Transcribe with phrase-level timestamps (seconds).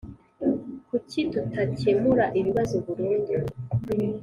[0.89, 3.35] kuki tutakemura ikibazo burundu?